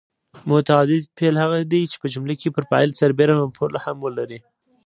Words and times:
متعدي 0.49 0.97
فعل 1.17 1.35
هغه 1.43 1.57
دی 1.71 1.81
چې 1.91 1.97
په 2.01 2.07
جمله 2.13 2.33
کې 2.41 2.53
پر 2.55 2.63
فاعل 2.69 2.89
سربېره 2.99 3.33
مفعول 3.45 3.73
هم 3.85 3.97
لري. 4.17 4.39